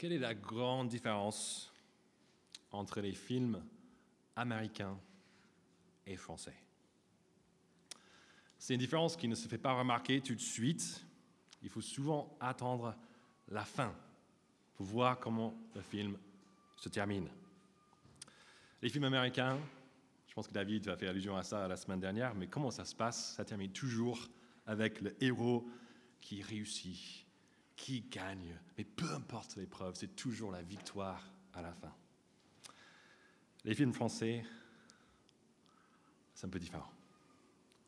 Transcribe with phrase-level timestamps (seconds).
[0.00, 1.70] Quelle est la grande différence
[2.72, 3.62] entre les films
[4.34, 4.98] américains
[6.06, 6.56] et français?
[8.58, 11.04] C'est une différence qui ne se fait pas remarquer tout de suite.
[11.62, 12.96] Il faut souvent attendre
[13.48, 13.94] la fin
[14.72, 16.16] pour voir comment le film
[16.78, 17.28] se termine.
[18.80, 19.58] Les films américains,
[20.28, 22.86] je pense que David a fait allusion à ça la semaine dernière, mais comment ça
[22.86, 23.34] se passe?
[23.34, 24.18] Ça termine toujours
[24.64, 25.68] avec le héros
[26.22, 27.26] qui réussit,
[27.80, 28.54] qui gagne.
[28.76, 31.92] Mais peu importe l'épreuve, c'est toujours la victoire à la fin.
[33.64, 34.44] Les films français,
[36.34, 36.90] c'est un peu différent.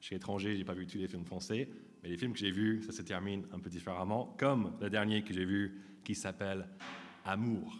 [0.00, 1.68] Je suis étranger, je n'ai pas vu tous les films français,
[2.02, 5.22] mais les films que j'ai vus, ça se termine un peu différemment, comme le dernier
[5.22, 6.68] que j'ai vu qui s'appelle
[7.24, 7.76] Amour.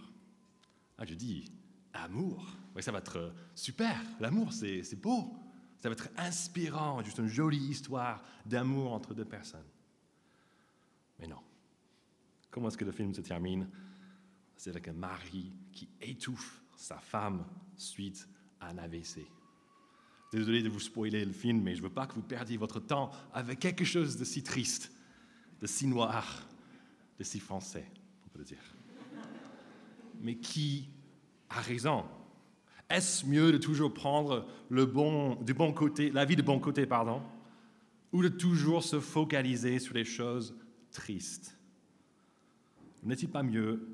[0.99, 1.51] Ah, je dis
[1.95, 4.01] Amour Oui, ça va être super.
[4.21, 5.35] L'amour, c'est beau.
[5.79, 9.67] Ça va être inspirant, juste une jolie histoire d'amour entre deux personnes.
[11.19, 11.41] Mais non.
[12.53, 13.67] Comment est-ce que le film se termine?
[14.57, 17.45] C'est avec un mari qui étouffe sa femme
[17.77, 18.29] suite
[18.61, 19.27] à un AVC.
[20.33, 22.79] Désolé de vous spoiler le film, mais je ne veux pas que vous perdiez votre
[22.79, 24.93] temps avec quelque chose de si triste,
[25.61, 26.47] de si noir,
[27.19, 27.91] de si français,
[28.27, 28.77] on peut le dire.
[30.21, 30.91] Mais qui
[31.49, 32.05] a raison?
[32.91, 36.85] Est-ce mieux de toujours prendre le bon, du bon côté, la vie de bon côté,
[36.85, 37.23] pardon,
[38.13, 40.55] ou de toujours se focaliser sur les choses
[40.91, 41.57] tristes?
[43.03, 43.89] N'est-il pas mieux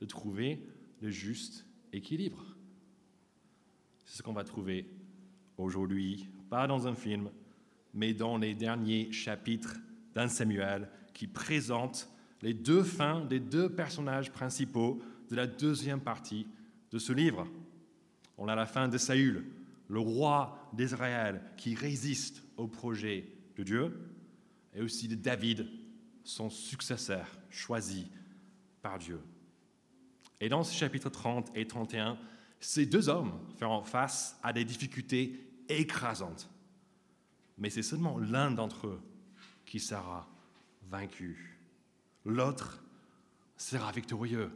[0.00, 0.62] de trouver
[1.00, 2.56] le juste équilibre?
[4.04, 4.86] C'est ce qu'on va trouver
[5.56, 7.30] aujourd'hui, pas dans un film,
[7.94, 9.76] mais dans les derniers chapitres
[10.14, 12.08] d'un Samuel qui présente
[12.40, 16.46] les deux fins des deux personnages principaux de la deuxième partie
[16.90, 17.46] de ce livre.
[18.36, 19.44] On a la fin de Saül,
[19.88, 23.98] le roi d'Israël qui résiste au projet de Dieu,
[24.74, 25.68] et aussi de David,
[26.24, 28.10] son successeur choisi
[28.82, 29.20] par Dieu.
[30.40, 32.18] Et dans ce chapitre 30 et 31,
[32.60, 35.38] ces deux hommes feront face à des difficultés
[35.68, 36.50] écrasantes.
[37.58, 39.00] Mais c'est seulement l'un d'entre eux
[39.64, 40.28] qui sera
[40.90, 41.58] vaincu.
[42.24, 42.82] L'autre
[43.56, 44.50] sera victorieux.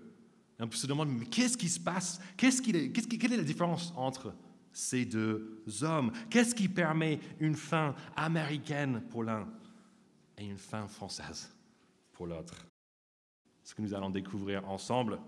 [0.58, 2.20] Et on se demander, mais qu'est-ce qui se passe?
[2.36, 4.34] Quelle est la différence entre
[4.72, 6.12] ces deux hommes?
[6.30, 9.48] Qu'est-ce qui permet une fin américaine pour l'un
[10.38, 11.54] et une fin française
[12.12, 12.66] pour l'autre?
[13.66, 15.18] Ce que nous allons découvrir ensemble,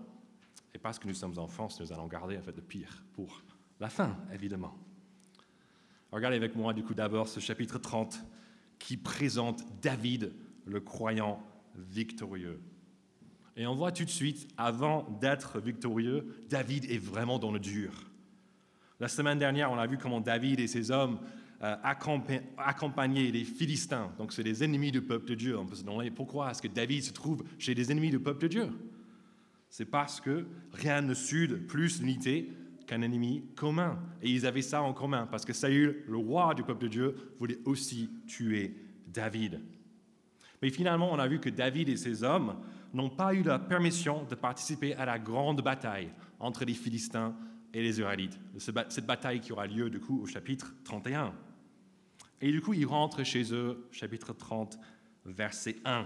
[0.73, 3.43] et parce que nous sommes en France, nous allons garder en fait le pire pour
[3.81, 4.73] la fin, évidemment.
[6.09, 8.17] Regardez avec moi du coup d'abord ce chapitre 30
[8.79, 10.31] qui présente David,
[10.65, 11.43] le croyant
[11.75, 12.61] victorieux.
[13.57, 18.09] Et on voit tout de suite, avant d'être victorieux, David est vraiment dans le dur.
[19.01, 21.19] La semaine dernière, on a vu comment David et ses hommes
[21.61, 21.75] euh,
[22.57, 24.11] accompagner les Philistins.
[24.17, 25.57] Donc, c'est les ennemis du peuple de Dieu.
[25.57, 28.43] On peut se demander pourquoi est-ce que David se trouve chez les ennemis du peuple
[28.43, 28.69] de Dieu
[29.69, 32.49] C'est parce que rien ne sude plus l'unité
[32.87, 33.99] qu'un ennemi commun.
[34.21, 37.15] Et ils avaient ça en commun, parce que Saül, le roi du peuple de Dieu,
[37.39, 38.75] voulait aussi tuer
[39.07, 39.59] David.
[40.61, 42.55] Mais finalement, on a vu que David et ses hommes
[42.93, 46.09] n'ont pas eu la permission de participer à la grande bataille
[46.39, 47.35] entre les Philistins
[47.73, 48.39] et les Israélites.
[48.57, 51.33] Cette bataille qui aura lieu du coup au chapitre 31.
[52.41, 54.79] Et du coup, ils rentrent chez eux, chapitre 30,
[55.25, 56.05] verset 1.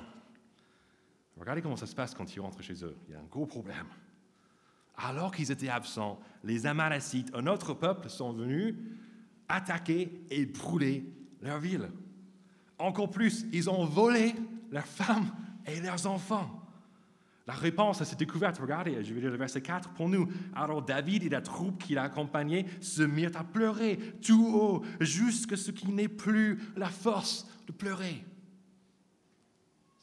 [1.37, 2.95] Regardez comment ça se passe quand ils rentrent chez eux.
[3.07, 3.87] Il y a un gros problème.
[4.95, 8.75] Alors qu'ils étaient absents, les Amalécites, un autre peuple, sont venus
[9.47, 11.05] attaquer et brûler
[11.41, 11.89] leur ville.
[12.77, 14.35] Encore plus, ils ont volé
[14.71, 15.31] leurs femmes
[15.65, 16.62] et leurs enfants.
[17.45, 20.29] La réponse à cette découverte, regardez, je vais lire le verset 4 pour nous.
[20.55, 25.71] Alors David et la troupe qui l'accompagnait se mirent à pleurer tout haut, jusqu'à ce
[25.71, 28.23] qu'il n'ait plus la force de pleurer.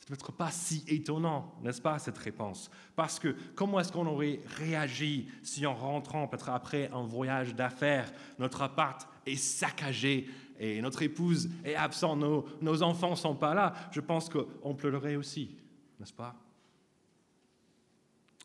[0.01, 2.71] Ce n'est pas si étonnant, n'est-ce pas, cette réponse?
[2.95, 8.13] Parce que comment est-ce qu'on aurait réagi si en rentrant, peut-être après un voyage d'affaires,
[8.39, 13.55] notre appart est saccagé et notre épouse est absente, nos, nos enfants ne sont pas
[13.55, 13.73] là?
[13.93, 15.57] Je pense qu'on pleurerait aussi,
[15.99, 16.37] n'est-ce pas?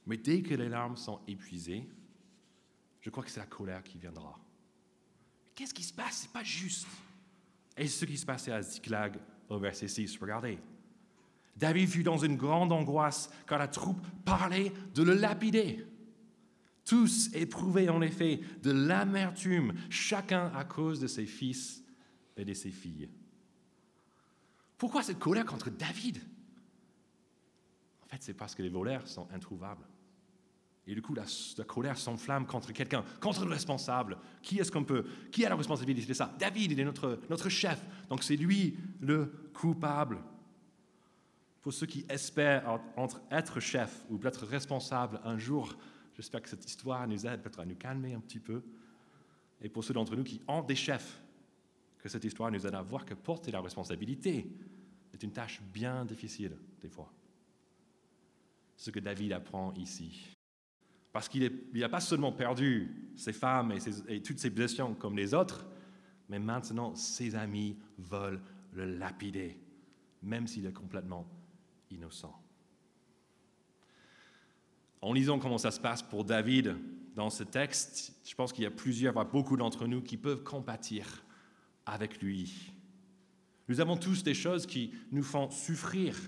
[0.05, 1.87] Mais dès que les larmes sont épuisées,
[3.01, 4.39] je crois que c'est la colère qui viendra.
[5.53, 6.21] Qu'est-ce qui se passe?
[6.21, 6.87] C'est pas juste.
[7.77, 9.17] Et ce qui se passait à Ziklag
[9.49, 10.59] au verset 6, regardez.
[11.55, 15.85] David fut dans une grande angoisse quand la troupe parlait de le lapider.
[16.83, 21.83] Tous éprouvaient en effet de l'amertume, chacun à cause de ses fils
[22.37, 23.09] et de ses filles.
[24.77, 26.19] Pourquoi cette colère contre David?
[28.03, 29.85] En fait, c'est parce que les voleurs sont introuvables.
[30.87, 31.25] Et du coup, la,
[31.65, 34.17] colère s'enflamme contre quelqu'un, contre le responsable.
[34.41, 36.33] Qui est-ce qu'on peut Qui a la responsabilité de ça?
[36.37, 37.83] David, il est notre, notre chef.
[38.09, 40.19] Donc c'est lui le coupable.
[41.61, 45.75] pour ceux qui espèrent entre être chef ou être responsable un jour,
[46.15, 48.61] j'espère que cette histoire nous aide peut-être à nous calmer un petit peu.
[49.61, 51.19] Et pour ceux d'entre nous qui ont des chefs,
[51.97, 54.47] que cette histoire nous aide à voir que porter la responsabilité
[55.11, 57.11] est une tâche bien difficile des fois.
[58.77, 60.34] Ce que David apprend ici.
[61.15, 63.73] Parce qu'il n'a pas seulement perdu ses femmes
[64.09, 65.65] et, toutes ses possessions comme les autres,
[66.27, 68.41] mais maintenant ses amis veulent
[68.73, 69.57] le lapider,
[70.21, 71.25] même s'il est complètement
[71.89, 72.37] innocent.
[75.01, 76.75] En lisant comment ça se passe pour David
[77.15, 80.43] dans ce texte, je pense qu'il y a plusieurs, voire beaucoup d'entre nous qui peuvent
[80.43, 81.23] compatir
[81.85, 82.73] avec lui.
[83.69, 86.19] Nous avons tous des choses qui nous font souffrir.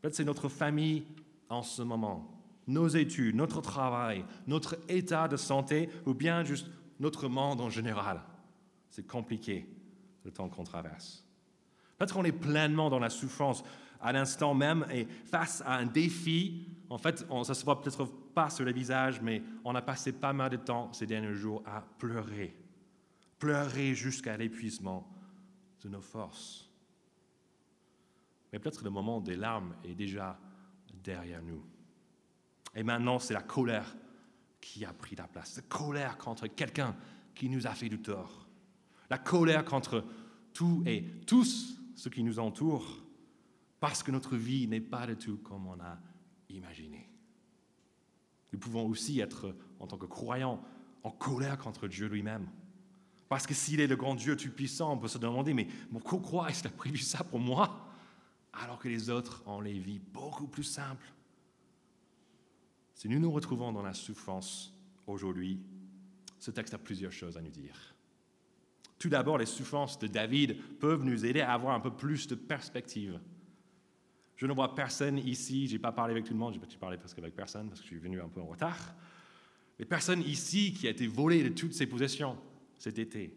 [0.00, 1.02] Peut-être c'est notre famille
[1.48, 2.39] en ce moment,
[2.70, 6.68] nos études, notre travail, notre état de santé ou bien juste
[6.98, 8.22] notre monde en général.
[8.88, 9.66] C'est compliqué
[10.24, 11.26] le temps qu'on traverse.
[11.98, 13.62] Peut-être qu'on est pleinement dans la souffrance
[14.00, 16.66] à l'instant même et face à un défi.
[16.88, 20.12] En fait, on, ça se voit peut-être pas sur le visage, mais on a passé
[20.12, 22.56] pas mal de temps ces derniers jours à pleurer.
[23.38, 25.10] Pleurer jusqu'à l'épuisement
[25.82, 26.68] de nos forces.
[28.52, 30.38] Mais peut-être le moment des larmes est déjà
[31.02, 31.64] derrière nous.
[32.74, 33.96] Et maintenant, c'est la colère
[34.60, 35.56] qui a pris la place.
[35.56, 36.94] La colère contre quelqu'un
[37.34, 38.46] qui nous a fait du tort.
[39.08, 40.04] La colère contre
[40.52, 43.02] tout et tous ceux qui nous entourent
[43.80, 45.98] parce que notre vie n'est pas du tout comme on a
[46.48, 47.08] imaginé.
[48.52, 50.62] Nous pouvons aussi être, en tant que croyants,
[51.02, 52.48] en colère contre Dieu lui-même.
[53.28, 55.68] Parce que s'il est le grand Dieu tout-puissant, on peut se demander, mais
[56.04, 57.88] pourquoi est-ce qu'il a prévu ça pour moi?
[58.52, 61.06] Alors que les autres ont les vies beaucoup plus simples
[63.00, 64.74] Si nous nous retrouvons dans la souffrance
[65.06, 65.58] aujourd'hui,
[66.38, 67.94] ce texte a plusieurs choses à nous dire.
[68.98, 72.34] Tout d'abord, les souffrances de David peuvent nous aider à avoir un peu plus de
[72.34, 73.18] perspective.
[74.36, 76.66] Je ne vois personne ici, je n'ai pas parlé avec tout le monde, je n'ai
[76.66, 78.94] pas parlé presque avec personne parce que je suis venu un peu en retard,
[79.78, 82.36] mais personne ici qui a été volé de toutes ses possessions
[82.76, 83.34] cet été.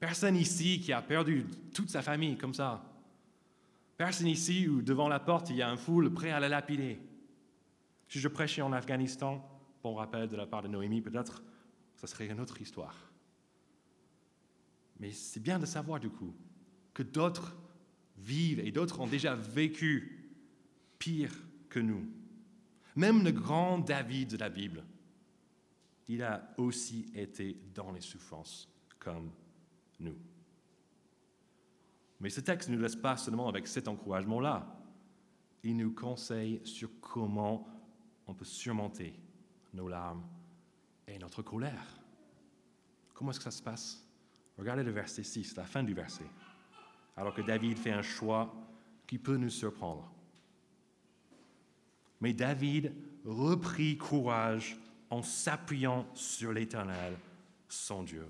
[0.00, 2.82] Personne ici qui a perdu toute sa famille comme ça.
[3.96, 6.98] Personne ici où devant la porte il y a un foule prêt à la lapider.
[8.10, 9.40] Si je prêchais en Afghanistan,
[9.84, 11.44] bon rappel de la part de Noémie peut-être,
[11.94, 13.12] ça serait une autre histoire.
[14.98, 16.34] Mais c'est bien de savoir du coup
[16.92, 17.56] que d'autres
[18.18, 20.34] vivent et d'autres ont déjà vécu
[20.98, 21.32] pire
[21.68, 22.04] que nous.
[22.96, 24.84] Même le grand David de la Bible,
[26.08, 28.68] il a aussi été dans les souffrances
[28.98, 29.30] comme
[30.00, 30.18] nous.
[32.18, 34.66] Mais ce texte ne nous laisse pas seulement avec cet encouragement-là.
[35.62, 37.79] Il nous conseille sur comment
[38.30, 39.12] on peut surmonter
[39.74, 40.22] nos larmes
[41.08, 42.00] et notre colère.
[43.12, 44.06] Comment est-ce que ça se passe?
[44.56, 46.26] Regardez le verset 6, la fin du verset.
[47.16, 48.54] Alors que David fait un choix
[49.06, 50.08] qui peut nous surprendre.
[52.20, 52.94] Mais David
[53.24, 54.78] reprit courage
[55.10, 57.16] en s'appuyant sur l'Éternel,
[57.68, 58.28] son Dieu.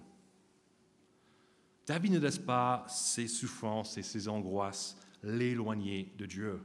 [1.87, 6.62] David ne laisse pas ses souffrances et ses angoisses l'éloigner de Dieu.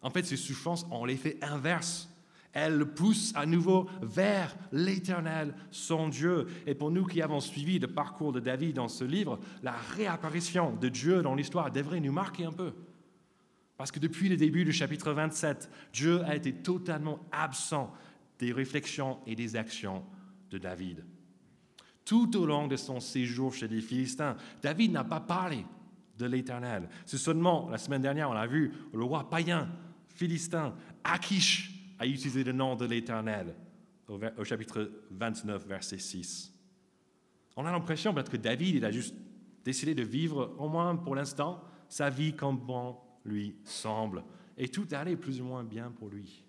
[0.00, 2.08] En fait, ses souffrances ont l'effet inverse
[2.56, 6.46] elle le pousse à nouveau vers l'Éternel, son Dieu.
[6.66, 10.74] Et pour nous qui avons suivi le parcours de David dans ce livre, la réapparition
[10.74, 12.72] de Dieu dans l'histoire devrait nous marquer un peu.
[13.76, 17.92] Parce que depuis le début du chapitre 27, Dieu a été totalement absent
[18.38, 20.02] des réflexions et des actions
[20.50, 21.04] de David.
[22.06, 25.66] Tout au long de son séjour chez les Philistins, David n'a pas parlé
[26.16, 26.88] de l'Éternel.
[27.04, 29.68] C'est seulement, la semaine dernière, on a vu le roi païen,
[30.08, 33.54] philistin, Akish, a utilisé le nom de l'Éternel
[34.08, 36.52] au, chapitre 29, verset 6.
[37.56, 39.14] On a l'impression peut-être que David, il a juste
[39.64, 44.24] décidé de vivre, au moins pour l'instant, sa vie comme bon lui semble.
[44.56, 46.44] Et tout allait plus ou moins bien pour lui.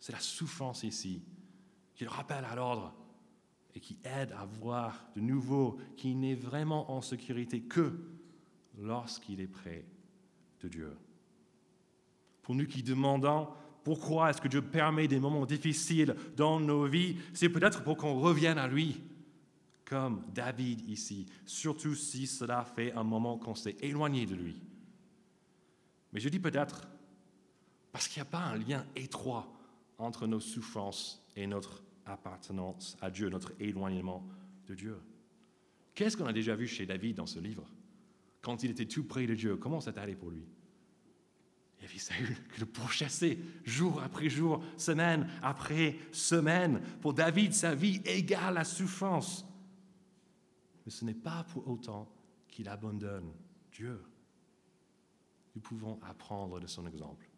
[0.00, 1.22] C'est la souffrance ici
[1.94, 2.94] qui le rappelle à l'ordre
[3.74, 7.92] et qui aide à voir de nouveau qu'il n'est vraiment en sécurité que
[8.78, 9.84] lorsqu'il est près
[10.60, 10.96] de Dieu.
[12.42, 13.48] Pour nous qui demandons
[13.84, 17.16] pourquoi est-ce que Dieu permet des moments difficiles dans nos vies?
[17.34, 19.00] C'est peut-être pour qu'on revienne à lui,
[19.84, 24.56] comme David ici, surtout si cela fait un moment qu'on s'est éloigné de lui.
[26.12, 26.88] Mais je dis peut-être
[27.92, 29.52] parce qu'il n'y a pas un lien étroit
[29.98, 34.26] entre nos souffrances et notre appartenance à Dieu, notre éloignement
[34.66, 34.98] de Dieu.
[35.94, 37.66] Qu'est-ce qu'on a déjà vu chez David dans ce livre?
[38.40, 40.44] Quand il était tout près de Dieu, comment ça allé pour lui?
[41.84, 46.80] Il y avait Saül le pourchassait jour après jour, semaine après semaine.
[47.02, 49.44] Pour David, sa vie égale la souffrance.
[50.86, 52.08] Mais ce n'est pas pour autant
[52.48, 53.30] qu'il abandonne
[53.70, 54.02] Dieu.
[55.54, 57.28] nous pouvons apprendre de son exemple.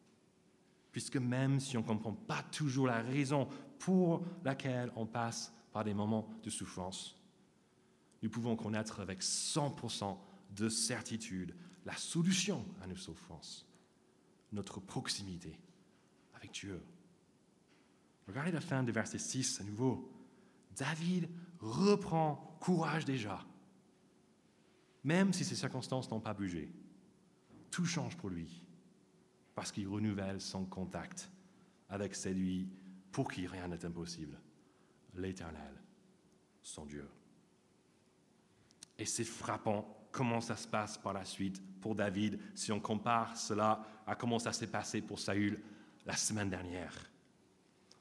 [0.92, 3.48] Puisque même si on ne comprend pas toujours la raison
[3.80, 7.20] pour laquelle on passe par des moments de souffrance,
[8.22, 10.16] nous pouvons connaître avec 100%
[10.54, 13.65] de certitude la solution à nos souffrances,
[14.52, 15.58] notre proximité
[16.34, 16.82] avec Dieu.
[18.26, 20.12] Regardez la fin du verset 6 à nouveau.
[20.76, 21.28] David
[21.60, 23.44] reprend courage déjà,
[25.04, 26.72] même si ses circonstances n'ont pas bougé.
[27.70, 28.62] Tout change pour lui,
[29.54, 31.30] parce qu'il renouvelle son contact
[31.88, 32.68] avec celui
[33.12, 34.38] pour qui rien n'est impossible,
[35.14, 35.80] l'Éternel,
[36.62, 37.08] son Dieu.
[38.98, 43.36] Et c'est frappant comment ça se passe par la suite pour David si on compare
[43.36, 45.60] cela à comment ça s'est passé pour Saül
[46.06, 46.94] la semaine dernière.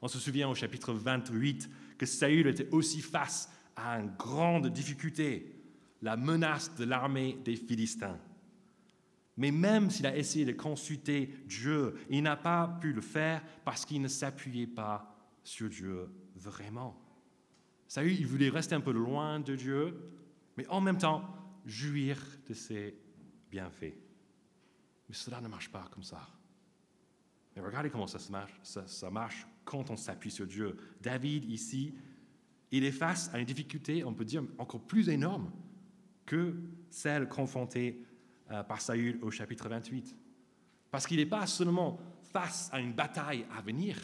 [0.00, 1.68] On se souvient au chapitre 28
[1.98, 5.62] que Saül était aussi face à une grande difficulté,
[6.00, 8.18] la menace de l'armée des Philistins.
[9.36, 13.84] Mais même s'il a essayé de consulter Dieu, il n'a pas pu le faire parce
[13.84, 16.98] qu'il ne s'appuyait pas sur Dieu vraiment.
[17.88, 19.98] Saül, il voulait rester un peu loin de Dieu,
[20.56, 22.18] mais en même temps jouir
[22.48, 22.96] de ses
[23.50, 23.94] bienfaits.
[25.08, 26.26] Mais cela ne marche pas comme ça.
[27.54, 30.76] Mais regardez comment ça, marche, ça, marche quand on s'appuie sur Dieu.
[31.00, 31.94] David, ici,
[32.70, 35.50] il est face à une difficulté, on peut dire, encore plus énorme
[36.24, 36.54] que
[36.90, 38.04] celle confrontée
[38.50, 40.16] euh, par Saül au chapitre 28.
[40.90, 41.98] Parce qu'il n'est pas seulement
[42.32, 43.96] face à une bataille à venir.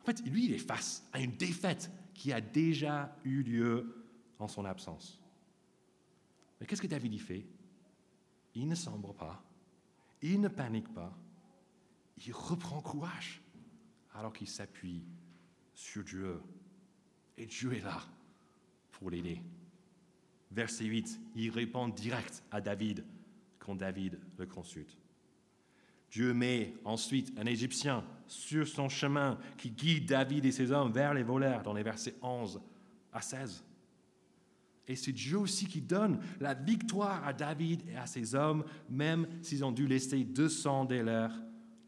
[0.00, 4.06] En fait, lui, il est face à une défaite qui a déjà eu lieu
[4.38, 5.21] en son absence.
[6.62, 7.44] Mais qu'est-ce que David y fait?
[8.54, 9.42] Il ne sombre pas,
[10.22, 11.12] il ne panique pas,
[12.24, 13.42] il reprend courage
[14.14, 15.02] alors qu'il s'appuie
[15.74, 16.40] sur Dieu.
[17.36, 18.00] Et Dieu est là
[18.92, 19.42] pour l'aider.
[20.52, 23.04] Verset 8, il répond direct à David
[23.58, 24.96] quand David le consulte.
[26.12, 31.12] Dieu met ensuite un Égyptien sur son chemin qui guide David et ses hommes vers
[31.12, 32.60] les voleurs dans les versets 11
[33.12, 33.64] à 16.
[34.88, 39.26] Et c'est Dieu aussi qui donne la victoire à David et à ses hommes, même
[39.42, 41.34] s'ils ont dû laisser 200 des leurs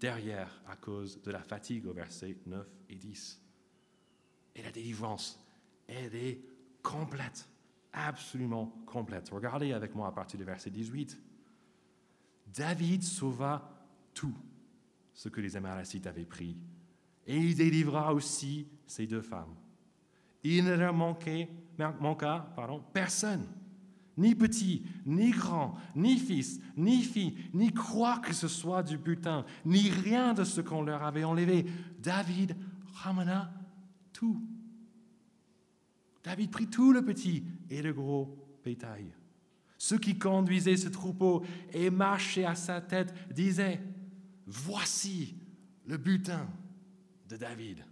[0.00, 3.40] derrière à cause de la fatigue au verset 9 et 10.
[4.56, 5.42] Et la délivrance,
[5.88, 6.40] elle est
[6.82, 7.48] complète,
[7.92, 9.30] absolument complète.
[9.30, 11.18] Regardez avec moi à partir du verset 18.
[12.46, 14.36] David sauva tout
[15.12, 16.56] ce que les Amalecites avaient pris,
[17.26, 19.54] et il délivra aussi ces deux femmes.
[20.42, 21.48] Il ne leur manquait,
[22.92, 23.46] personne,
[24.16, 29.44] ni petit, ni grand, ni fils, ni fille, ni quoi que ce soit du butin,
[29.64, 31.66] ni rien de ce qu'on leur avait enlevé.
[31.98, 32.56] David
[32.92, 33.52] ramena
[34.12, 34.40] tout.
[36.22, 39.12] David prit tout le petit et le gros bétail.
[39.76, 43.82] Ceux qui conduisaient ce troupeau et marchaient à sa tête disaient,
[44.46, 45.36] Voici
[45.86, 46.46] le butin
[47.28, 47.84] de David.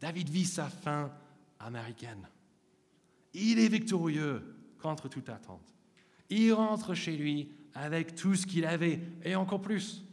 [0.00, 1.12] David vit sa fin
[1.60, 2.28] américaine.
[3.34, 4.42] Il est victorieux
[4.80, 5.74] contre toute attente.
[6.28, 10.04] Il rentre chez lui avec tout ce qu'il avait et encore plus.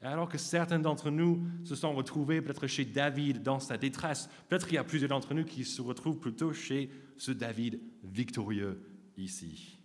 [0.00, 4.66] alors que certains d'entre nous se sont retrouvés peut-être chez David dans sa détresse, peut-être
[4.66, 8.82] qu'il y a plusieurs d'entre nous qui se retrouvent plutôt chez ce David victorieux
[9.16, 9.78] ici.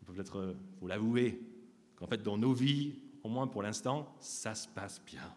[0.00, 1.40] On peut peut-être vous l'avouer
[1.96, 5.34] qu'en fait dans nos vies, au moins pour l'instant, ça se passe bien.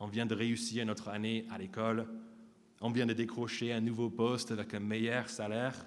[0.00, 2.06] On vient de réussir notre année à l'école.
[2.80, 5.86] On vient de décrocher un nouveau poste avec un meilleur salaire.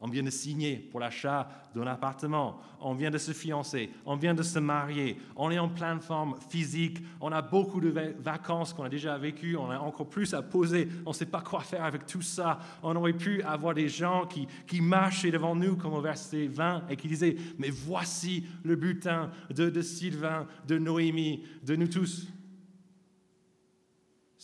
[0.00, 2.60] On vient de signer pour l'achat d'un appartement.
[2.80, 3.88] On vient de se fiancer.
[4.04, 5.16] On vient de se marier.
[5.34, 6.98] On est en pleine forme physique.
[7.20, 9.56] On a beaucoup de vacances qu'on a déjà vécues.
[9.56, 10.88] On a encore plus à poser.
[11.06, 12.58] On ne sait pas quoi faire avec tout ça.
[12.82, 16.96] On aurait pu avoir des gens qui, marchaient devant nous, comme au verset 20, et
[16.96, 22.28] qui disaient Mais voici le butin de, de Sylvain, de Noémie, de nous tous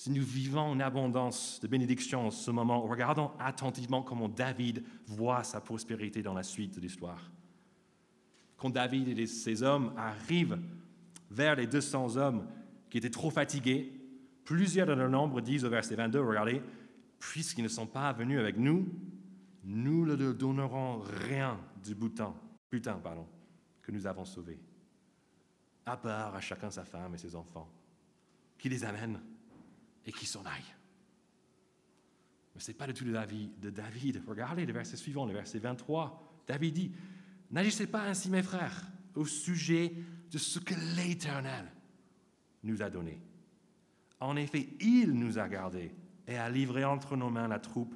[0.00, 5.44] si nous vivons en abondance de bénédictions en ce moment, regardons attentivement comment David voit
[5.44, 7.30] sa prospérité dans la suite de l'histoire.
[8.56, 10.58] Quand David et ses hommes arrivent
[11.30, 12.48] vers les 200 hommes
[12.88, 13.92] qui étaient trop fatigués,
[14.46, 16.62] plusieurs de leur nombre disent au verset 22, regardez,
[17.18, 18.88] puisqu'ils ne sont pas venus avec nous,
[19.64, 22.34] nous ne leur donnerons rien du butin,
[22.70, 23.26] putain, pardon,
[23.82, 24.58] que nous avons sauvé,
[25.84, 27.70] à part à chacun sa femme et ses enfants,
[28.56, 29.20] qui les amènent
[30.06, 30.74] et qui s'en aille.
[32.54, 34.22] Mais ce n'est pas du tout l'avis de David.
[34.26, 36.42] Regardez le verset suivant, le verset 23.
[36.46, 36.92] David dit,
[37.50, 39.92] N'agissez pas ainsi, mes frères, au sujet
[40.30, 41.66] de ce que l'Éternel
[42.62, 43.20] nous a donné.
[44.20, 45.92] En effet, il nous a gardés
[46.26, 47.94] et a livré entre nos mains la troupe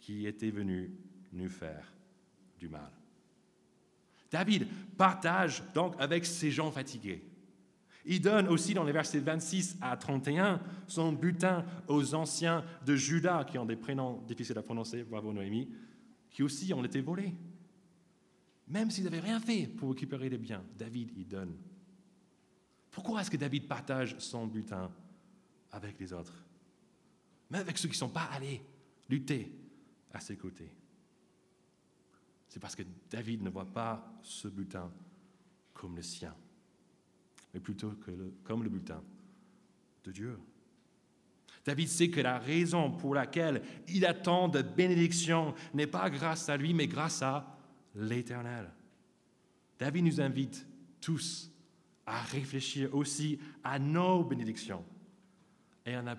[0.00, 0.92] qui était venue
[1.32, 1.94] nous faire
[2.58, 2.90] du mal.
[4.30, 7.24] David partage donc avec ces gens fatigués.
[8.04, 13.44] Il donne aussi dans les versets 26 à 31 son butin aux anciens de Juda,
[13.44, 15.68] qui ont des prénoms difficiles à prononcer, bravo Noémie,
[16.30, 17.34] qui aussi ont été volés.
[18.68, 21.54] Même s'ils n'avaient rien fait pour récupérer les biens, David y donne.
[22.90, 24.90] Pourquoi est-ce que David partage son butin
[25.72, 26.44] avec les autres?
[27.50, 28.62] Même avec ceux qui ne sont pas allés
[29.08, 29.52] lutter
[30.12, 30.72] à ses côtés.
[32.48, 34.90] C'est parce que David ne voit pas ce butin
[35.74, 36.34] comme le sien
[37.52, 38.10] mais plutôt que
[38.44, 39.02] comme le butin
[40.04, 40.38] de Dieu.
[41.64, 46.56] David sait que la raison pour laquelle il attend de bénédiction n'est pas grâce à
[46.56, 47.58] lui, mais grâce à
[47.94, 48.70] l'Éternel.
[49.78, 50.66] David nous invite
[51.00, 51.50] tous
[52.06, 54.84] à réfléchir aussi à nos bénédictions
[55.84, 56.14] et à ne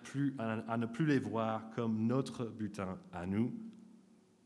[0.86, 3.54] plus les voir comme notre butin à nous,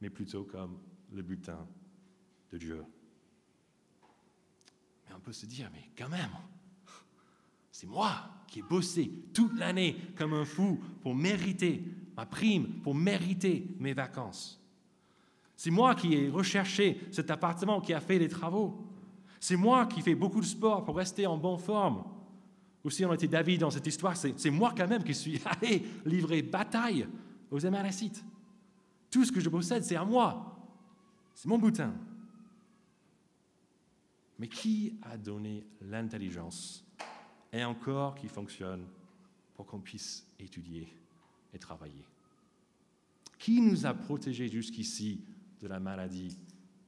[0.02, 0.80] mais plutôt comme
[1.12, 1.68] le butin
[2.52, 2.84] de Dieu.
[5.08, 6.32] Mais on peut se dire, mais quand même,
[7.76, 8.10] c'est moi
[8.48, 11.84] qui ai bossé toute l'année comme un fou pour mériter
[12.16, 14.64] ma prime, pour mériter mes vacances.
[15.58, 18.82] C'est moi qui ai recherché cet appartement, qui a fait les travaux.
[19.42, 22.06] C'est moi qui fais beaucoup de sport pour rester en bonne forme.
[22.86, 26.44] Aussi, on était David dans cette histoire, c'est moi quand même qui suis allé livrer
[26.44, 27.06] bataille
[27.52, 28.24] aux Amalecites.
[29.12, 30.58] Tout ce que je possède, c'est à moi.
[31.34, 31.94] C'est mon boutin.
[34.40, 36.85] Mais qui a donné l'intelligence
[37.56, 38.86] et encore qui fonctionne
[39.56, 40.94] pour qu'on puisse étudier
[41.54, 42.06] et travailler.
[43.40, 45.24] Qui nous a protégés jusqu'ici
[45.62, 46.38] de la maladie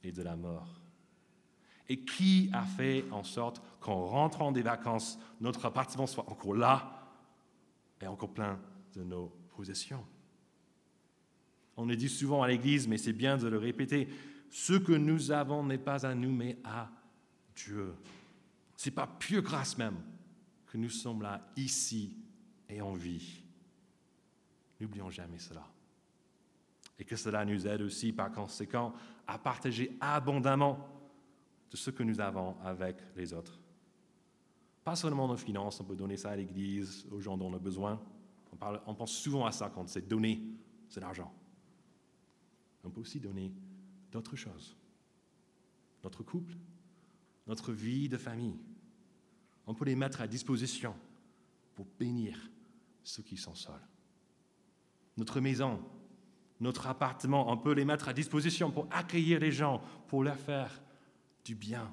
[0.04, 0.82] et de la mort?
[1.88, 7.16] Et qui a fait en sorte qu'en rentrant des vacances, notre appartement soit encore là
[8.02, 8.60] et encore plein
[8.94, 10.06] de nos possessions?
[11.78, 14.10] On le dit souvent à l'Église, mais c'est bien de le répéter,
[14.50, 16.90] ce que nous avons n'est pas à nous, mais à
[17.56, 17.94] Dieu.
[18.76, 19.96] Ce n'est pas pure grâce même,
[20.78, 22.16] nous sommes là, ici
[22.70, 23.42] et en vie.
[24.80, 25.66] N'oublions jamais cela.
[27.00, 28.94] Et que cela nous aide aussi, par conséquent,
[29.26, 30.88] à partager abondamment
[31.70, 33.60] de ce que nous avons avec les autres.
[34.84, 37.60] Pas seulement nos finances, on peut donner ça à l'Église, aux gens dont on a
[37.60, 38.02] besoin.
[38.54, 40.42] On, on pense souvent à ça quand c'est donner,
[40.88, 41.34] c'est l'argent.
[42.84, 43.54] On peut aussi donner
[44.12, 44.78] d'autres choses.
[46.04, 46.54] Notre couple,
[47.48, 48.58] notre vie de famille,
[49.68, 50.96] on peut les mettre à disposition
[51.76, 52.38] pour bénir
[53.04, 53.74] ceux qui sont seuls.
[55.18, 55.80] Notre maison,
[56.60, 60.82] notre appartement, on peut les mettre à disposition pour accueillir les gens, pour leur faire
[61.44, 61.92] du bien.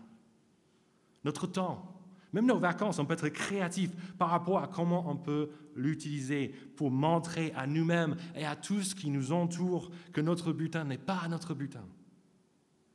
[1.25, 1.91] Notre temps,
[2.33, 6.91] même nos vacances, on peut être créatif par rapport à comment on peut l'utiliser pour
[6.91, 11.55] montrer à nous-mêmes et à tous qui nous entourent que notre butin n'est pas notre
[11.55, 11.87] butin,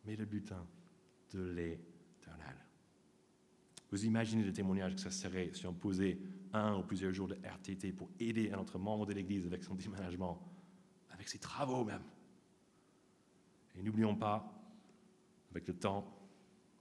[0.05, 0.65] mais le butin
[1.33, 1.88] de l'Éternel.
[3.91, 6.19] Vous imaginez le témoignage que ça serait si on posait
[6.53, 9.75] un ou plusieurs jours de RTT pour aider un autre membre de l'Église avec son
[9.75, 10.39] déménagement,
[11.09, 12.03] avec ses travaux même.
[13.75, 14.51] Et n'oublions pas,
[15.51, 16.05] avec le temps,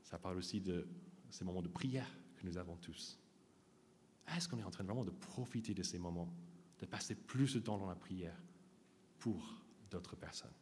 [0.02, 0.86] ça parle aussi de
[1.30, 3.18] ces moments de prière que nous avons tous.
[4.36, 6.32] Est-ce qu'on est en train vraiment de profiter de ces moments,
[6.80, 8.36] de passer plus de temps dans la prière
[9.18, 10.52] pour d'autres personnes?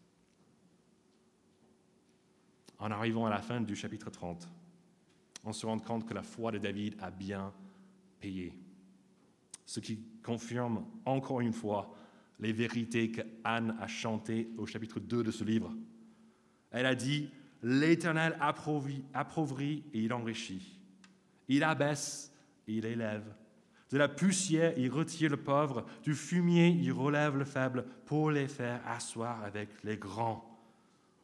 [2.78, 4.48] En arrivant à la fin du chapitre 30,
[5.46, 7.52] on se rend compte que la foi de David a bien
[8.20, 8.52] payé.
[9.64, 11.94] Ce qui confirme encore une fois
[12.40, 15.72] les vérités que Anne a chantées au chapitre 2 de ce livre.
[16.72, 17.30] Elle a dit,
[17.62, 20.78] L'Éternel appauvrit et il enrichit.
[21.48, 22.32] Il abaisse
[22.66, 23.24] et il élève.
[23.90, 25.86] De la poussière, il retire le pauvre.
[26.02, 30.60] Du fumier, il relève le faible pour les faire asseoir avec les grands.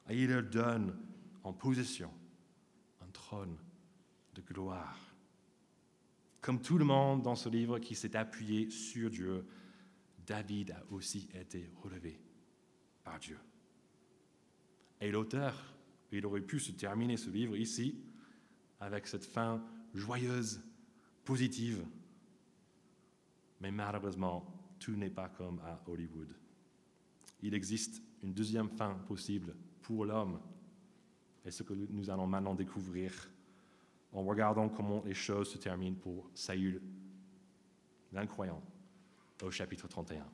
[0.08, 0.96] Et il leur donne
[1.42, 2.10] en possession
[3.02, 3.56] un trône
[4.34, 4.98] de gloire.
[6.40, 9.46] Comme tout le monde dans ce livre qui s'est appuyé sur Dieu,
[10.26, 12.20] David a aussi été relevé
[13.04, 13.38] par Dieu.
[15.00, 15.74] Et l'auteur,
[16.10, 17.96] il aurait pu se terminer ce livre ici
[18.80, 19.64] avec cette fin
[19.94, 20.60] joyeuse,
[21.24, 21.84] positive.
[23.60, 24.44] Mais malheureusement,
[24.78, 26.34] tout n'est pas comme à Hollywood.
[27.42, 30.40] Il existe une deuxième fin possible pour l'homme.
[31.44, 33.31] Et ce que nous allons maintenant découvrir
[34.12, 36.82] en regardant comment les choses se terminent pour Saül,
[38.12, 38.62] l'incroyant,
[39.42, 40.26] au chapitre 31.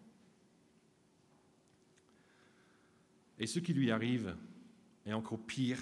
[3.38, 4.36] Et ce qui lui arrive
[5.06, 5.80] est encore pire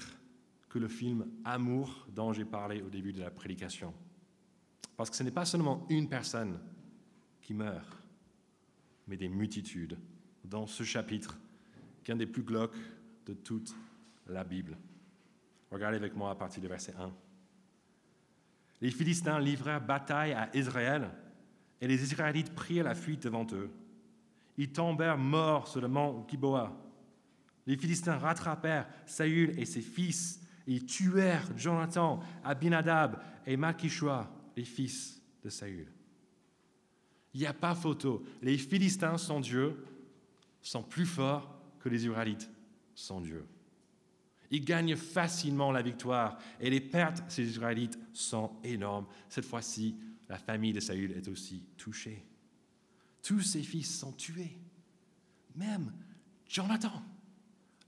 [0.69, 3.95] que le film Amour dont j'ai parlé au début de la prédication.
[4.97, 6.61] Parce que ce n'est pas seulement une personne
[7.41, 8.03] qui meurt,
[9.07, 9.99] mais des multitudes
[10.45, 11.39] dans ce chapitre,
[12.05, 12.77] qui est un des plus glauques
[13.25, 13.75] de toute
[14.27, 14.77] la Bible.
[15.71, 17.13] Regardez avec moi à partir du verset 1.
[18.81, 21.11] Les Philistins livrèrent bataille à Israël
[21.81, 23.71] et les Israélites prirent la fuite devant eux.
[24.59, 26.75] Ils tombèrent morts sur le mont Giboa.
[27.67, 35.21] Les Philistins rattrapèrent Saül et ses fils et tuèrent Jonathan, Abinadab et Malkishua, les fils
[35.43, 35.87] de Saül.
[37.35, 38.25] Il n'y a pas photo.
[38.43, 39.85] Les Philistins sans Dieu
[40.63, 42.51] sont plus forts que les Israélites
[42.95, 43.47] sans Dieu.
[44.51, 49.07] Ils gagnent facilement la victoire et les pertes ces Israélites sont énormes.
[49.29, 49.97] Cette fois-ci,
[50.29, 52.25] la famille de Saül est aussi touchée.
[53.23, 54.59] Tous ses fils sont tués.
[55.55, 55.93] Même
[56.49, 57.03] Jonathan,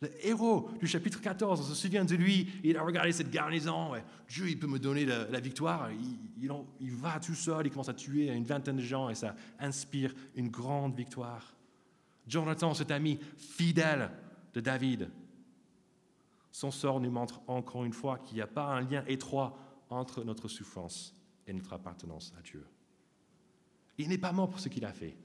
[0.01, 3.93] le héros du chapitre 14, on se souvient de lui, il a regardé cette garnison,
[4.29, 7.95] Dieu il peut me donner la, victoire, il, il, va tout seul, il commence à
[7.95, 11.57] tuer une vingtaine de gens et ça inspire une grande victoire.
[12.29, 14.11] Jonathan, cet ami fidèle
[14.55, 15.11] de David,
[16.59, 19.57] son sort nous montre encore une fois qu'il n'y a pas un lien étroit
[19.91, 21.15] entre notre souffrance
[21.47, 22.67] et notre appartenance à Dieu.
[23.97, 25.17] Il n'est pas mort pour ce qu'il a fait,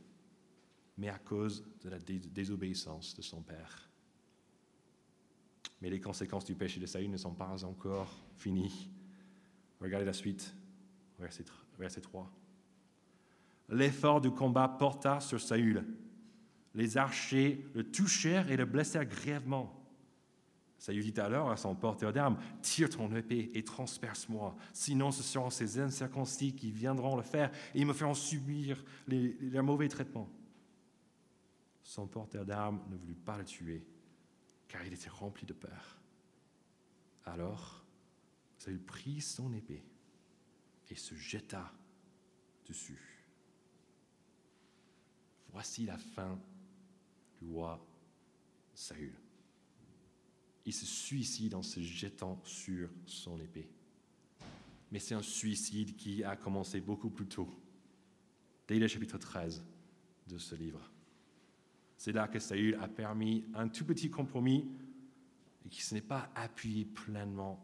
[0.96, 3.90] mais à cause de la désobéissance de son Père.
[5.82, 8.92] Mais les conséquences du péché de Saül ne sont pas encore finies.
[9.82, 10.56] Regardez la suite,
[11.18, 12.32] verset 3.
[13.70, 15.84] L'effort du combat porta sur Saül.
[16.76, 19.83] Les archers le touchèrent et le blessèrent grièvement.
[20.84, 25.50] Saül dit alors à son porteur d'armes, tire ton épée et transperce-moi, sinon ce seront
[25.50, 30.28] ces incirconcis qui viendront le faire et me feront subir les mauvais traitements.
[31.84, 33.88] Son porteur d'armes ne voulut pas le tuer,
[34.68, 36.02] car il était rempli de peur.
[37.24, 37.86] Alors,
[38.58, 39.86] Saül prit son épée
[40.90, 41.72] et se jeta
[42.68, 43.26] dessus.
[45.48, 46.38] Voici la fin
[47.40, 47.80] du roi
[48.74, 49.23] Saül
[50.66, 53.70] il se suicide en se jetant sur son épée.
[54.92, 57.50] Mais c'est un suicide qui a commencé beaucoup plus tôt,
[58.68, 59.64] dès le chapitre 13
[60.28, 60.92] de ce livre.
[61.98, 64.70] C'est là que Saül a permis un tout petit compromis
[65.66, 67.60] et qui ne s'est pas appuyé pleinement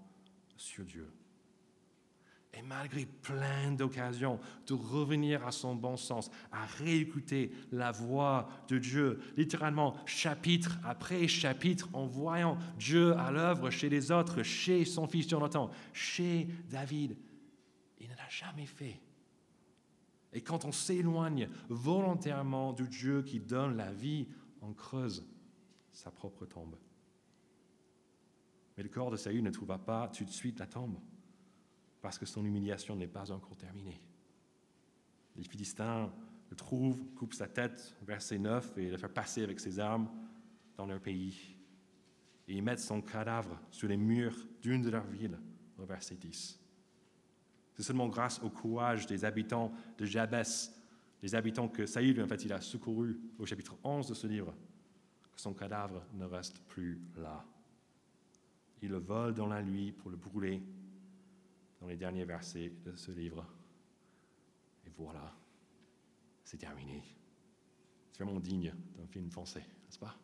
[0.55, 1.11] sur Dieu.
[2.53, 8.79] Et malgré plein d'occasions de revenir à son bon sens, à réécouter la voix de
[8.79, 15.07] Dieu, littéralement chapitre après chapitre, en voyant Dieu à l'œuvre chez les autres, chez son
[15.07, 17.15] fils Jonathan, chez David,
[17.99, 18.99] il ne l'a jamais fait.
[20.33, 24.27] Et quand on s'éloigne volontairement du Dieu qui donne la vie,
[24.61, 25.27] on creuse
[25.91, 26.75] sa propre tombe.
[28.75, 30.97] Mais le corps de Saül ne trouva pas tout de suite la tombe
[32.01, 33.99] parce que son humiliation n'est pas encore terminée.
[35.35, 36.11] Les Philistins
[36.49, 40.09] le trouvent, coupent sa tête, verset 9, et le font passer avec ses armes
[40.75, 41.55] dans leur pays.
[42.47, 45.37] Et ils mettent son cadavre sur les murs d'une de leurs villes,
[45.77, 46.59] verset 10.
[47.75, 50.73] C'est seulement grâce au courage des habitants de Jabès,
[51.21, 54.53] les habitants que Saïd, en fait, il a secourus au chapitre 11 de ce livre,
[55.31, 57.45] que son cadavre ne reste plus là.
[58.81, 60.63] Il le vole dans la nuit pour le brûler
[61.79, 63.45] dans les derniers versets de ce livre.
[64.85, 65.33] Et voilà,
[66.43, 67.03] c'est terminé.
[68.11, 70.17] C'est vraiment digne d'un film français, n'est-ce pas?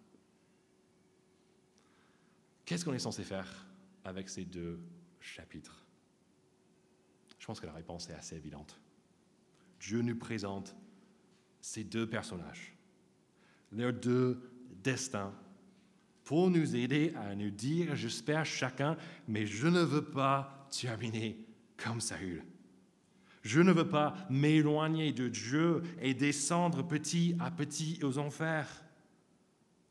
[2.65, 3.67] Qu'est-ce qu'on est censé faire
[4.03, 4.79] avec ces deux
[5.19, 5.85] chapitres?
[7.37, 8.79] Je pense que la réponse est assez évidente.
[9.79, 10.75] Dieu nous présente
[11.61, 12.75] ces deux personnages,
[13.71, 14.41] leurs deux
[14.83, 15.33] destins,
[16.23, 21.37] pour nous aider à nous dire, j'espère chacun, mais je ne veux pas terminer
[21.77, 22.43] comme Saül.
[23.41, 28.83] Je ne veux pas m'éloigner de Dieu et descendre petit à petit aux enfers.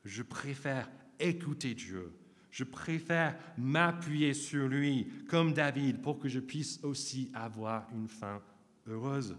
[0.05, 2.12] Je préfère écouter Dieu.
[2.51, 8.42] Je préfère m'appuyer sur lui comme David pour que je puisse aussi avoir une fin
[8.87, 9.37] heureuse.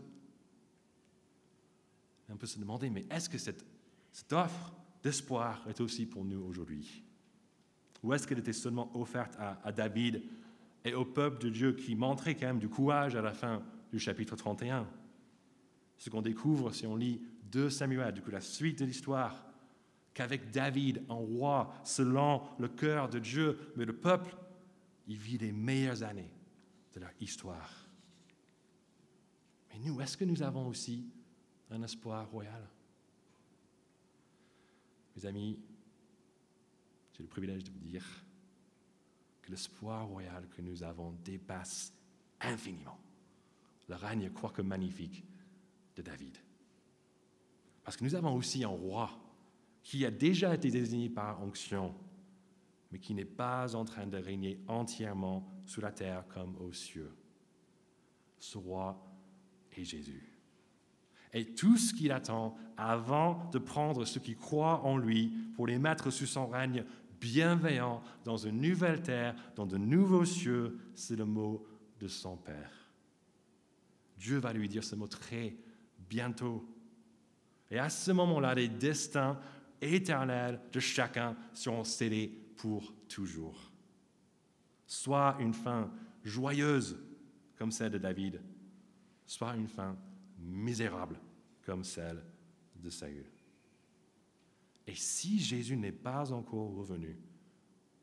[2.29, 3.65] On peut se demander, mais est-ce que cette,
[4.31, 7.03] offre d'espoir est aussi pour nous aujourd'hui?
[8.01, 10.23] Ou est-ce qu'elle était seulement offerte à David
[10.86, 14.00] et au peuple de Dieu qui montrait quand même du courage à la fin du
[14.00, 14.88] chapitre 31.
[15.98, 17.21] Ce qu'on découvre si on lit
[17.52, 19.45] 2 Samuel, du coup la suite de l'histoire,
[20.13, 24.36] qu'avec David, un roi selon le cœur de Dieu, mais le peuple,
[25.08, 26.32] il vit les meilleures années
[26.93, 27.88] de leur histoire.
[29.69, 31.10] Mais nous, est-ce que nous avons aussi
[31.71, 32.69] un espoir royal?
[35.15, 35.60] Mes amis,
[37.13, 38.24] j'ai le privilège de vous dire
[39.45, 41.93] que l'espoir royal que nous avons dépasse
[42.41, 42.97] infiniment
[43.88, 45.23] le règne, quoique magnifique,
[45.95, 46.38] de David.
[47.84, 49.12] Parce que nous avons aussi un roi
[49.84, 51.93] qui a déjà été désigné par onction,
[52.91, 57.13] mais qui n'est pas en train de régner entièrement sous la terre comme aux cieux.
[58.39, 58.99] Ce roi
[59.77, 60.31] est Jésus.
[61.34, 65.77] Et tout ce qu'il attend avant de prendre ceux qui croient en lui pour les
[65.77, 66.86] mettre sous son règne
[67.19, 71.65] bienveillant dans une nouvelle terre, dans de nouveaux cieux, c'est le mot
[71.99, 72.71] de son Père.
[74.17, 75.56] Dieu va lui dire ce mot très
[76.10, 76.65] bientôt.
[77.69, 79.39] Et à ce moment-là, les destins
[79.82, 83.71] éternels de chacun seront scellés pour toujours.
[84.88, 85.91] Soit une fin
[86.23, 86.97] joyeuse
[87.58, 88.41] comme celle de David,
[89.25, 89.97] soit une fin
[90.38, 91.19] misérable
[91.63, 92.23] comme celle
[92.75, 93.25] de Saül.
[94.88, 97.17] Et si Jésus n'est pas encore revenu,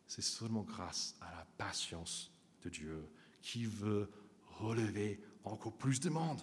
[0.07, 3.09] c'est seulement grâce à la patience de Dieu
[3.41, 4.11] qui veut
[4.47, 6.41] relever encore plus de monde,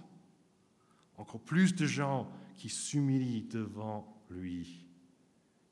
[1.18, 4.86] encore plus de gens qui s'humilient devant lui.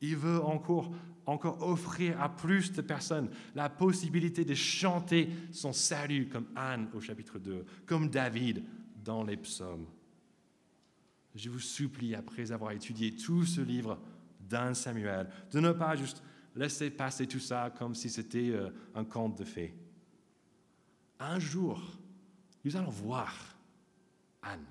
[0.01, 0.93] Il veut encore,
[1.25, 7.01] encore offrir à plus de personnes la possibilité de chanter son salut, comme Anne au
[7.01, 8.63] chapitre 2, comme David
[9.03, 9.87] dans les psaumes.
[11.33, 13.99] Je vous supplie, après avoir étudié tout ce livre
[14.49, 16.23] d'un Samuel, de ne pas juste
[16.55, 19.75] laisser passer tout ça comme si c'était euh, un conte de fées.
[21.19, 21.81] Un jour,
[22.63, 23.33] nous allons voir
[24.41, 24.65] Anne.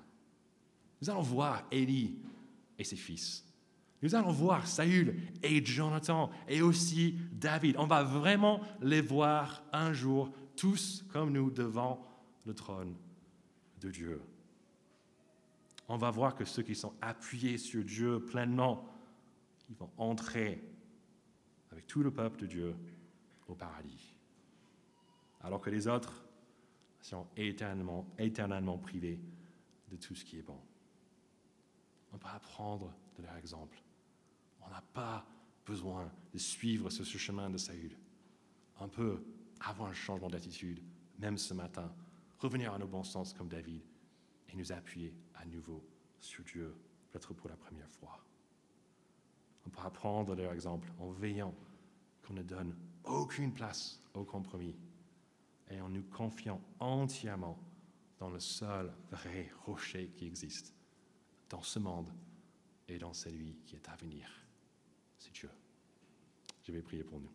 [1.01, 2.17] Nous allons voir Élie
[2.77, 3.43] et ses fils.
[4.01, 7.75] Nous allons voir Saül et Jonathan et aussi David.
[7.77, 12.05] On va vraiment les voir un jour, tous comme nous, devant
[12.45, 12.95] le trône
[13.81, 14.21] de Dieu.
[15.87, 18.85] On va voir que ceux qui sont appuyés sur Dieu pleinement,
[19.69, 20.63] ils vont entrer
[21.71, 22.75] avec tout le peuple de Dieu
[23.47, 24.15] au paradis.
[25.41, 26.25] Alors que les autres
[27.01, 29.19] sont éternellement, éternellement privés
[29.89, 30.59] de tout ce qui est bon.
[32.11, 33.81] On peut apprendre de leur exemple.
[34.61, 35.25] On n'a pas
[35.65, 37.97] besoin de suivre ce, chemin de Saül.
[38.79, 39.23] On peut
[39.59, 40.81] avoir un changement d'attitude,
[41.19, 41.93] même ce matin,
[42.39, 43.81] revenir à nos bons sens comme David
[44.49, 45.83] et nous appuyer à nouveau
[46.19, 46.75] sur Dieu,
[47.11, 48.26] peut-être pour la première fois.
[49.67, 51.53] On peut apprendre leur exemple en veillant
[52.25, 54.77] qu'on ne donne aucune place au compromis
[55.69, 57.59] et en nous confiant entièrement
[58.17, 60.73] dans le seul vrai rocher qui existe
[61.49, 62.09] dans ce monde
[62.87, 64.29] et dans celui qui est à venir.
[65.17, 65.49] C'est Dieu.
[66.63, 67.31] Je vais prier pour nous.